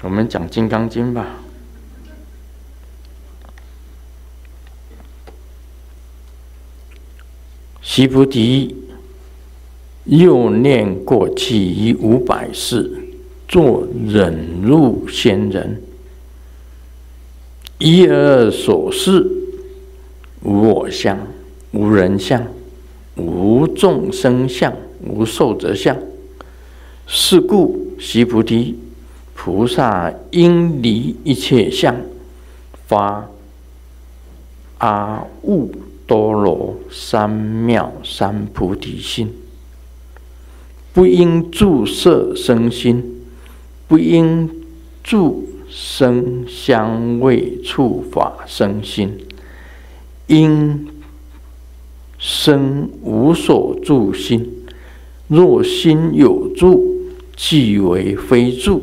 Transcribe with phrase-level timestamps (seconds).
[0.00, 1.40] 我们讲《金刚经》吧。
[7.82, 8.76] 须菩提，
[10.04, 13.08] 又念过去于五百世，
[13.48, 15.82] 作忍辱仙人。
[17.78, 19.28] 一而所示，
[20.42, 21.18] 无我相，
[21.72, 22.46] 无人相，
[23.16, 25.96] 无众生相，无寿者相。
[27.06, 28.78] 是故，须菩提，
[29.40, 31.94] 菩萨应离一切相，
[32.88, 33.24] 发
[34.78, 35.70] 阿耨
[36.08, 39.32] 多罗三藐三菩提心。
[40.92, 43.22] 不应住色生心，
[43.86, 44.50] 不应
[45.04, 45.44] 住。
[45.70, 49.18] 声香味触法生心，
[50.26, 50.88] 因
[52.18, 54.64] 生无所住心。
[55.26, 56.82] 若心有住，
[57.36, 58.82] 即为非住。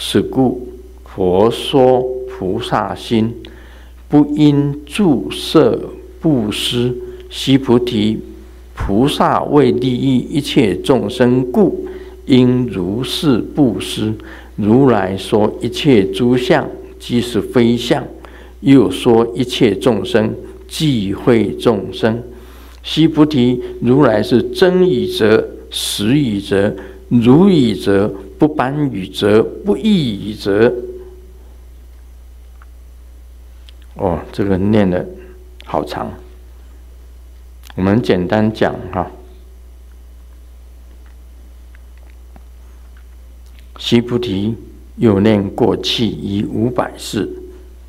[0.00, 0.68] 是故
[1.04, 3.34] 佛说菩萨心，
[4.08, 6.94] 不应住色布施。
[7.28, 8.16] 须菩提，
[8.76, 11.84] 菩萨为利益一切众生故，
[12.26, 14.14] 应如是布施。
[14.54, 16.66] 如来说一切诸相
[17.00, 18.06] 即是非相，
[18.60, 20.32] 又说一切众生
[20.68, 22.22] 即会众生。
[22.84, 26.72] 须菩提，如来是真以则、实以则、
[27.08, 30.72] 如以则、不般语者、不异语者。
[33.94, 35.04] 哦，这个念的
[35.64, 36.12] 好长，
[37.74, 39.10] 我们简单讲哈。
[43.76, 44.54] 须菩提，
[44.96, 47.28] 又念过去于五百世，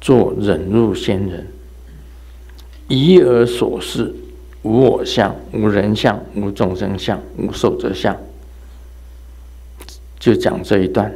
[0.02, 1.48] 作忍辱仙人。
[2.88, 4.16] 一而所示，
[4.64, 8.18] 无我相，无人相，无众生相，无寿者相。
[10.20, 11.12] 就讲这一段。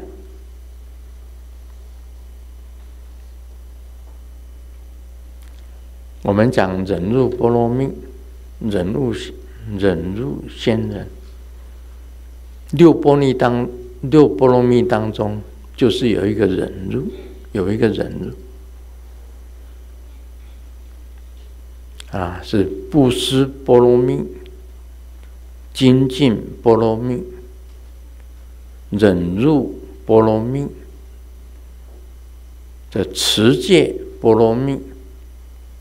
[6.24, 7.90] 我们讲忍辱波罗蜜，
[8.60, 9.14] 忍辱
[9.78, 11.08] 忍辱仙人，
[12.72, 13.70] 六波罗蜜当。
[14.12, 15.42] 六波罗蜜当中，
[15.78, 17.08] 就是有一个忍辱，
[17.54, 18.32] 有一个忍辱
[22.18, 24.26] 啊，是布施波罗蜜、
[25.74, 27.24] 精进波罗蜜、
[28.98, 30.68] 忍辱波罗蜜
[32.92, 34.80] 的持戒波罗蜜、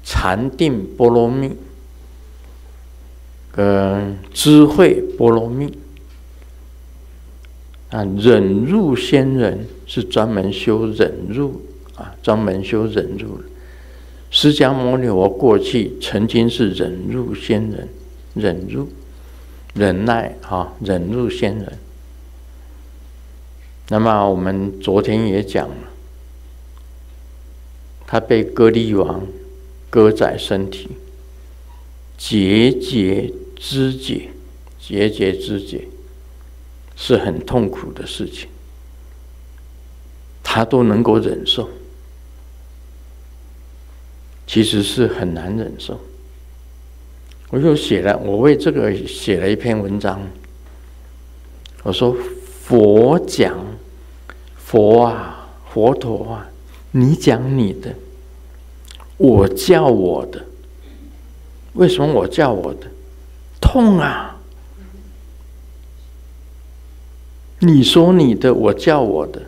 [0.03, 1.53] 禅定波罗蜜
[3.51, 5.72] 跟智慧波罗蜜。
[7.91, 11.61] 啊，忍辱仙人是专门修忍辱
[11.95, 13.39] 啊，专门修忍辱。
[14.31, 17.87] 释迦牟尼佛过去曾经是忍辱仙人，
[18.33, 18.89] 忍辱、
[19.75, 21.78] 忍耐啊，忍辱仙人。
[23.88, 25.76] 那么我们昨天也讲了，
[28.06, 29.26] 他被歌利王
[29.91, 30.88] 割宰身体，
[32.16, 34.31] 节节肢解，
[34.81, 35.88] 节节肢解。
[36.94, 38.48] 是很痛苦的事情，
[40.44, 41.69] 他都能够忍受，
[44.47, 45.98] 其实是很难忍受。
[47.48, 50.21] 我又写了，我为这个写了一篇文章。
[51.82, 52.16] 我说
[52.65, 53.55] 佛讲，
[54.56, 56.49] 佛啊，佛陀啊，
[56.93, 57.95] 你讲你的，
[59.17, 60.45] 我叫我的。
[61.75, 62.87] 为什么我叫我的？
[63.61, 64.37] 痛啊！
[67.61, 69.43] 你说你的，我叫我的。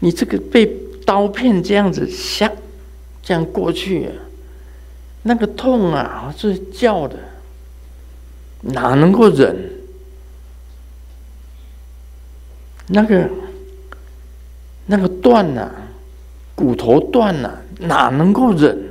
[0.00, 0.66] 你这个被
[1.04, 2.50] 刀片这样子像
[3.22, 4.08] 这样过去，
[5.22, 7.18] 那个痛啊，是叫的，
[8.60, 9.70] 哪能够忍？
[12.86, 13.30] 那个
[14.86, 15.70] 那个断了，
[16.54, 18.88] 骨头断了，哪能够忍？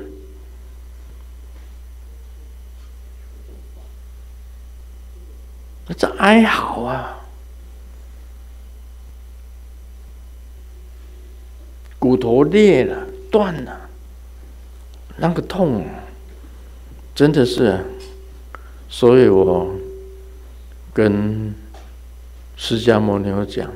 [5.97, 7.17] 这哀嚎啊，
[11.97, 13.89] 骨头裂了，断了，
[15.15, 15.83] 那个痛，
[17.15, 17.83] 真的是，
[18.89, 19.75] 所以我
[20.93, 21.53] 跟
[22.55, 23.69] 释迦牟尼讲，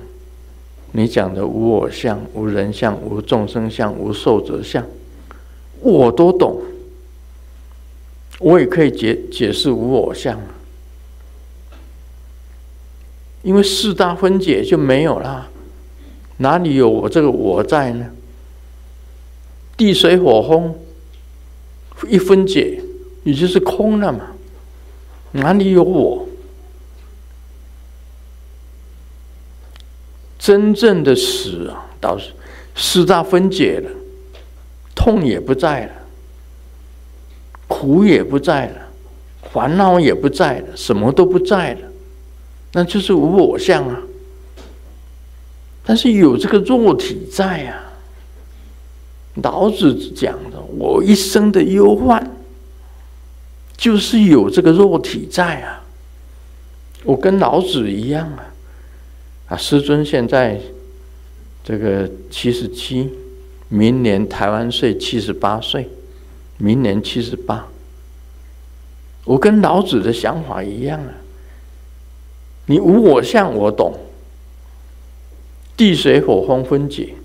[0.93, 4.85] 你讲的无我相、无人相、无众生相、无寿者相，
[5.81, 6.61] 我都懂，
[8.39, 10.39] 我也可以解解释无我相。
[13.43, 15.49] 因为四大分解就没有了，
[16.37, 18.09] 哪里有我这个我在呢？
[19.75, 20.75] 地水火风
[22.07, 22.81] 一分解，
[23.23, 24.27] 也就是空了嘛，
[25.31, 26.27] 哪里有我？
[30.37, 32.17] 真正的死啊，到
[32.75, 33.89] 四大分解了，
[34.95, 35.91] 痛也不在了，
[37.67, 38.87] 苦也不在了，
[39.53, 41.81] 烦恼也不在了，什么都不在了，
[42.73, 44.01] 那就是无我相啊。
[45.83, 47.83] 但是有这个肉体在啊。
[49.43, 52.30] 老子讲的，我一生的忧患，
[53.81, 55.81] 就是有这个肉体在啊。
[57.03, 58.45] 我跟老子一样啊。
[59.47, 60.61] 啊，师尊现在
[61.63, 63.09] 这个七十七，
[63.69, 65.89] 明年台湾岁七十八岁，
[66.59, 67.67] 明年七十八。
[69.23, 71.13] 我跟老子的想法一样啊。
[72.67, 73.99] 你无我相，我懂。
[75.75, 77.15] 地水火风分解。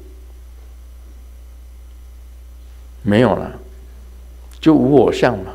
[3.03, 3.61] 没有了，
[4.59, 5.53] 就无我相嘛。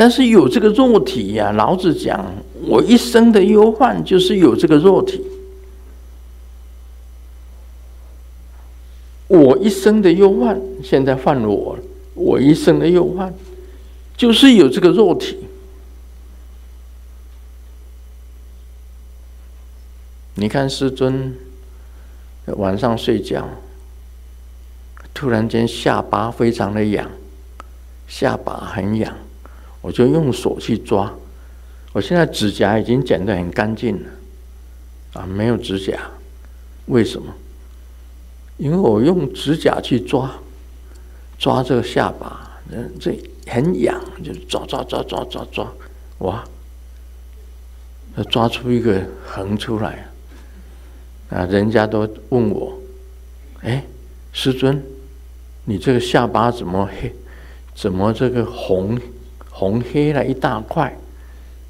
[0.00, 2.24] 但是有这个肉体呀，老子讲，
[2.62, 5.22] 我一生的忧患就是有这个肉体。
[9.26, 11.78] 我一生的忧患，现在换我，
[12.14, 13.30] 我一生的忧患，
[14.16, 15.36] 就是有这个肉体。
[20.36, 21.34] 你看师尊。
[22.56, 23.46] 晚上睡觉，
[25.12, 27.10] 突然间下巴非常的痒，
[28.08, 29.14] 下巴很痒，
[29.80, 31.12] 我就用手去抓。
[31.92, 34.08] 我现在指甲已经剪得很干净了，
[35.14, 35.98] 啊，没有指甲，
[36.86, 37.34] 为什么？
[38.56, 40.30] 因为我用指甲去抓，
[41.38, 42.60] 抓这个下巴，
[43.00, 45.72] 这很痒，就抓抓抓抓抓抓，
[46.18, 46.44] 哇，
[48.30, 50.06] 抓出一个横出来。
[51.30, 51.46] 啊！
[51.46, 52.00] 人家都
[52.30, 52.76] 问我
[53.62, 53.84] ：“哎，
[54.32, 54.82] 师尊，
[55.64, 57.14] 你这个下巴怎么黑？
[57.72, 58.98] 怎么这个红
[59.50, 60.96] 红黑了一大块？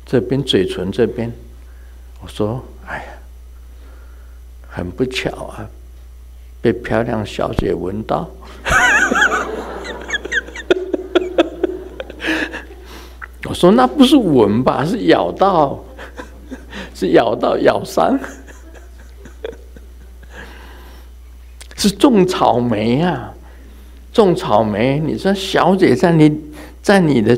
[0.07, 1.33] 这边嘴唇这边。”
[2.23, 3.05] 我说：“哎呀，
[4.69, 5.67] 很不巧啊，
[6.61, 8.29] 被漂亮小姐闻到。
[13.49, 14.85] ”我说：“那不是闻吧？
[14.85, 15.83] 是咬到，
[16.95, 18.21] 是咬到咬伤。
[21.77, 23.33] ”是种草莓啊，
[24.13, 25.01] 种草莓！
[25.01, 26.39] 你说小姐在你，
[26.83, 27.35] 在你的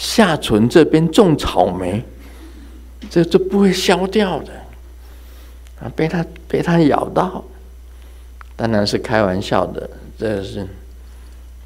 [0.00, 2.02] 下唇这边种草莓，
[3.10, 4.52] 这这不会消掉的
[5.78, 5.92] 啊！
[5.94, 7.44] 被它被它咬到，
[8.56, 9.90] 当然是开玩笑的。
[10.18, 10.66] 这是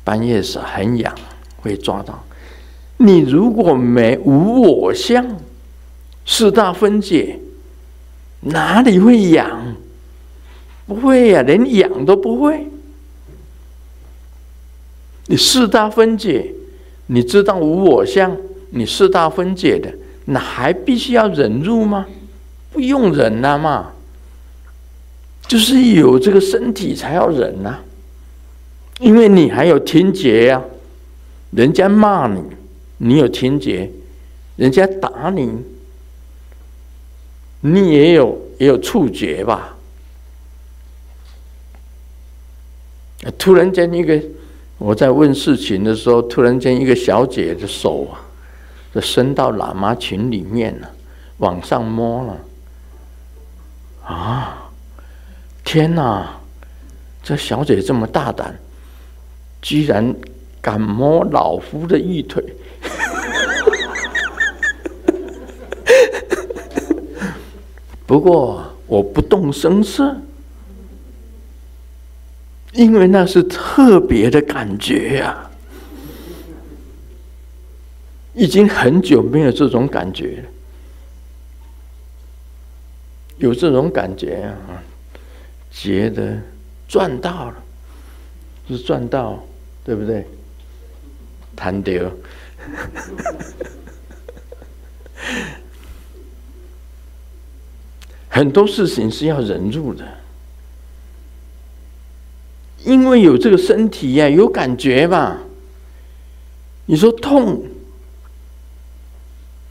[0.03, 1.15] 半夜时很痒，
[1.59, 2.25] 会抓到。
[2.97, 5.25] 你如果没无我相，
[6.27, 7.39] 四大分解，
[8.41, 9.77] 哪里会痒？
[10.87, 12.67] 不会呀、连痒都不会。
[15.27, 16.53] 你四大分解，
[17.07, 18.37] 你知道无我相，
[18.71, 19.93] 你四大分解的，
[20.27, 22.07] 那还必须要忍辱吗？
[22.73, 23.93] 不用忍了嘛，
[25.47, 27.85] 就是有这个身体才要忍呐、啊，
[28.99, 30.65] 因为你还有听觉呀、啊，
[31.53, 32.43] 人家骂你，
[32.99, 33.89] 你有听觉；
[34.57, 35.51] 人家打你，
[37.61, 39.77] 你也有也有触觉吧。
[43.39, 44.21] 突然间，一个
[44.79, 48.21] 我在问事情的时候，突然间一个小姐的手啊，
[48.95, 50.91] 就伸到喇嘛群里面了，
[51.39, 52.37] 往上摸了。
[54.05, 54.71] 啊！
[55.65, 56.37] 天哪！
[57.23, 58.55] 这小姐这么大胆，
[59.63, 60.15] 居然
[60.61, 62.45] 敢摸老夫的玉腿。
[68.05, 70.15] 不过我不动声色。
[72.75, 75.51] 因为那是特别的感觉呀、
[78.35, 80.45] 已经很久没有这种感觉了。
[83.39, 84.55] 有这种感觉啊，
[85.71, 86.37] 觉得
[86.89, 87.63] 赚到了，
[88.69, 89.45] 是赚到，
[89.85, 90.27] 对不对？
[91.57, 92.11] 谈得，
[98.29, 100.05] 很多事情是要忍住的。
[102.85, 105.39] 因为有这个身体呀、有感觉吧？
[106.87, 107.63] 你说痛，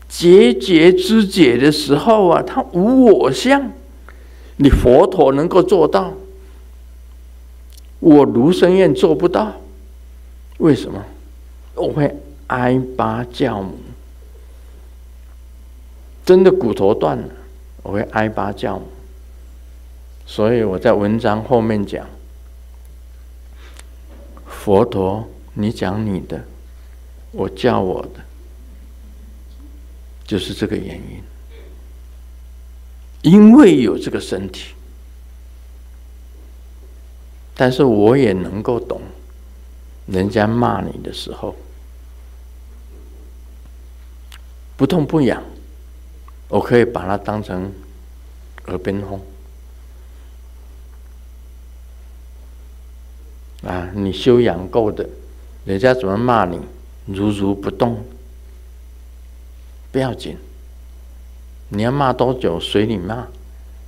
[0.09, 3.71] 结节肢解的时候啊，它无我相，
[4.57, 6.13] 你佛陀能够做到，
[7.99, 9.53] 我卢生愿做不到，
[10.57, 11.05] 为什么？
[11.75, 12.15] 我会
[12.47, 13.77] 挨八教母，
[16.25, 17.29] 真的骨头断了，
[17.83, 18.87] 我会挨八教母，
[20.25, 22.03] 所以我在文章后面讲。
[24.63, 26.41] 佛陀，你讲你的，
[27.31, 28.21] 我教我的。
[30.25, 31.21] 就是这个原因。
[33.23, 34.73] 因为有这个身体，
[37.53, 39.01] 但是我也能够懂，
[40.05, 41.53] 人家骂你的时候，
[44.77, 45.43] 不痛不痒，
[46.47, 47.69] 我可以把它当成
[48.67, 49.19] 耳边风。
[53.65, 55.07] 啊，你修养够的，
[55.65, 56.59] 人家怎么骂你，
[57.05, 58.03] 如如不动，
[59.91, 60.37] 不要紧。
[61.69, 63.27] 你要骂多久随你骂，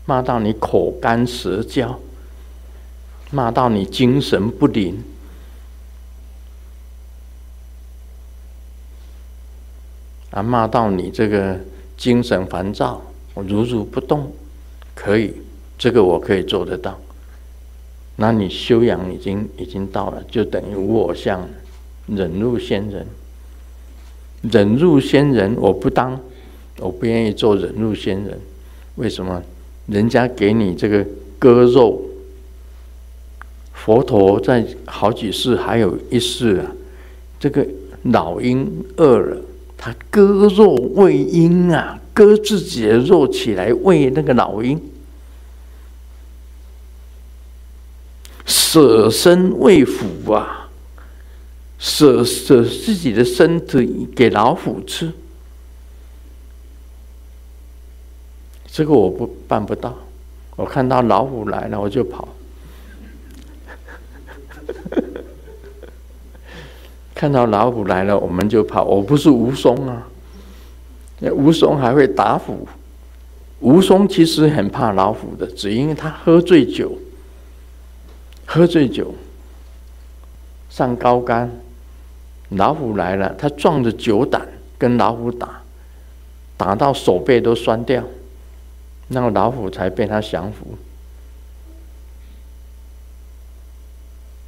[0.06, 2.00] 骂到你口干舌焦，
[3.32, 5.04] 骂到你精神不灵，
[10.32, 11.60] 啊，骂到你这个
[11.98, 13.02] 精神烦躁，
[13.34, 14.32] 我如如不动，
[14.96, 15.34] 可以，
[15.78, 16.98] 这个我可以做得到。
[18.18, 21.46] 那你修养已经已经到了，就等于无我相，
[22.08, 23.06] 忍辱仙人。
[24.42, 26.20] 忍辱仙人，我不当，
[26.80, 28.40] 我不愿意做忍辱仙人。
[28.96, 29.42] 为什么？
[29.88, 31.06] 人家给你这个
[31.38, 32.02] 割肉，
[33.74, 36.72] 佛陀在好几世，还有一世啊，
[37.40, 37.68] 这个
[38.04, 38.68] 老鹰
[38.98, 39.38] 饿了，
[39.78, 44.80] 他割肉喂鹰啊，割自己的肉起来喂那个老鹰。
[48.76, 50.68] 舍身喂虎啊，
[51.80, 55.14] 舍舍自己的身体给老虎吃，
[58.68, 59.96] 这个我不办不到。
[60.58, 62.28] 我看到老虎来了，我就跑。
[67.16, 68.84] 看到老虎来了，我们就跑。
[68.84, 70.06] 我不是武松啊，
[71.32, 72.68] 武松还会打虎。
[73.62, 76.92] 武松其实很怕老虎的，只因为他喝醉酒。
[78.46, 79.14] 喝醉酒，
[80.70, 81.52] 上高杆，
[82.50, 84.48] 老虎来了，他壮着酒胆
[84.78, 85.62] 跟老虎打，
[86.56, 88.04] 打到手背都酸掉，
[89.10, 90.78] 那个老虎才被他降服。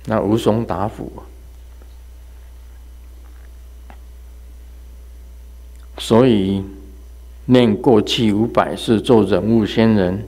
[0.06, 1.12] 那武松打虎，
[5.98, 6.63] 所以
[7.46, 10.25] 念过去五百世做人物仙人。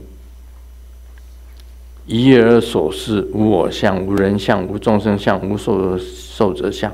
[2.10, 6.92] 一而所示，无我相，无人相，无众生相，无寿寿者相。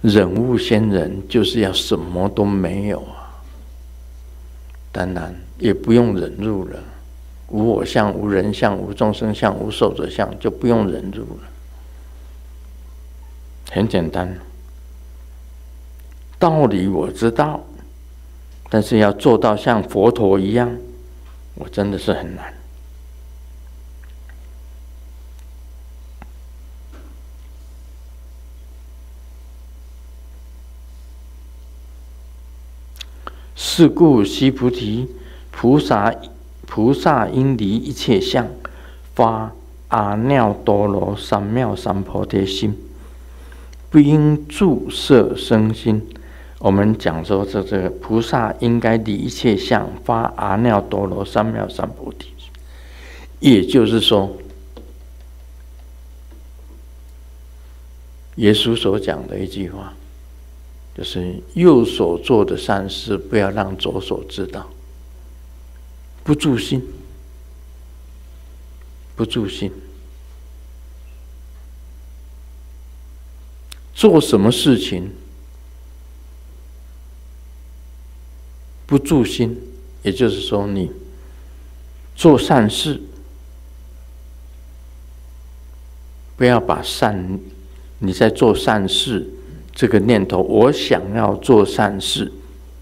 [0.00, 3.38] 忍辱仙人就是要什么都没有啊！
[4.90, 6.76] 当然也不用忍辱了，
[7.50, 11.48] 无我相，无人相，无众生相，无寿者相，就不用忍辱了。
[13.70, 14.36] 很简单，
[16.40, 17.64] 道理我知道，
[18.68, 20.68] 但是要做到像佛陀一样，
[21.54, 22.52] 我真的是很难。
[33.74, 35.08] 是故，须菩提，
[35.50, 36.14] 菩萨
[36.66, 38.46] 菩萨应离一切相，
[39.14, 39.50] 发
[39.88, 42.76] 阿耨多罗三藐三菩提心，
[43.88, 46.06] 不应住色声心。
[46.58, 52.28] 我们讲说，这这个菩萨应该离一切相，发阿耨多罗三藐三菩提。
[53.40, 54.36] 也就是说，
[58.36, 59.94] 耶稣所讲的一句话。
[60.94, 64.68] 就是右手做的善事，不要让左手知道。
[66.22, 66.82] 不住心，
[69.16, 69.72] 不住心。
[73.94, 75.12] 做什么事情
[78.86, 79.58] 不住心，
[80.02, 80.90] 也就是说，你
[82.14, 83.00] 做善事，
[86.36, 87.40] 不要把善，
[87.98, 89.30] 你在做善事。
[89.74, 92.30] 这个念头，我想要做善事，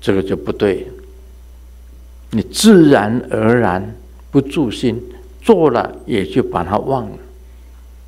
[0.01, 0.87] 这个就不对。
[2.31, 3.95] 你自然而然
[4.31, 5.01] 不住心，
[5.41, 7.17] 做了也就把它忘了，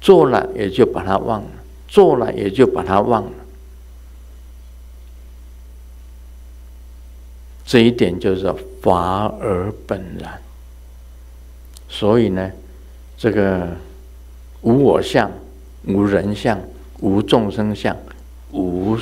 [0.00, 1.48] 做了也就把它忘了，
[1.88, 3.32] 做了也就把它忘了。
[7.64, 10.40] 这一点就是法尔本然。
[11.88, 12.50] 所以呢，
[13.16, 13.68] 这个
[14.60, 15.30] 无我相、
[15.86, 16.60] 无人相、
[17.00, 17.96] 无众生相。
[18.52, 18.96] 无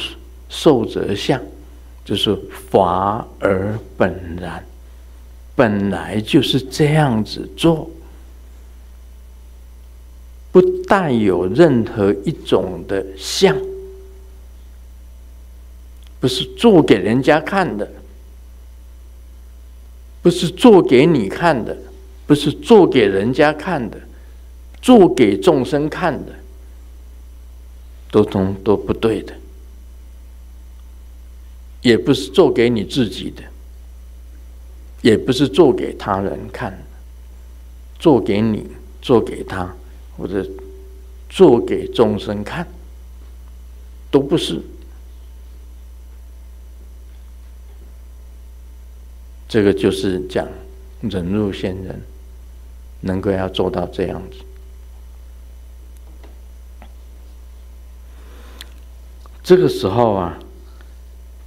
[0.48, 1.40] 受者相，
[2.04, 2.36] 就是
[2.70, 4.64] 法尔本然，
[5.54, 7.90] 本来就是这样子做，
[10.50, 13.56] 不带有任何一种的相，
[16.18, 17.88] 不是做给人家看的，
[20.22, 21.76] 不是做给你看的，
[22.26, 23.98] 不是做给人家看的，
[24.82, 26.32] 做给众生看的，
[28.10, 29.34] 都通都不对的。
[31.82, 33.42] 也不是做给你自己的，
[35.00, 36.86] 也不是做给他人看，
[37.98, 38.66] 做给你，
[39.00, 39.74] 做给他，
[40.18, 40.46] 或者
[41.30, 42.66] 做给众生看，
[44.10, 44.60] 都不是。
[49.48, 50.46] 这个就是讲
[51.00, 52.00] 忍辱仙人
[53.00, 54.36] 能够要做到这样子。
[59.50, 60.38] 这个时候啊，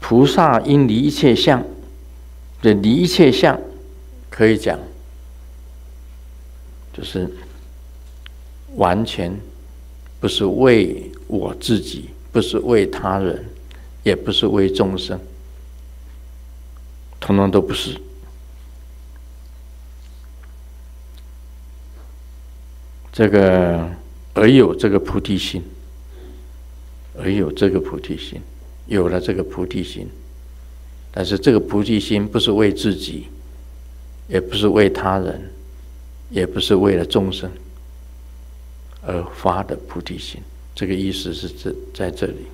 [0.02, 1.64] 菩萨因离一切相，
[2.62, 3.58] 对，离一切相，
[4.30, 4.78] 可以讲，
[6.92, 7.34] 就是
[8.76, 9.34] 完全
[10.20, 13.46] 不是为我自己，不是为他人，
[14.04, 15.18] 也不是为众生，
[17.22, 17.98] 统统都不是，
[23.14, 23.90] 这个
[24.34, 25.64] 而有这个菩提心。
[27.18, 28.42] 而有这个菩提心，
[28.88, 30.08] 有了这个菩提心，
[31.12, 33.28] 但是这个菩提心不是为自己，
[34.28, 35.42] 也不是为他人，
[36.30, 37.50] 也不是为了众生
[39.02, 40.42] 而发的菩提心。
[40.74, 42.48] 这个意思是这在这里。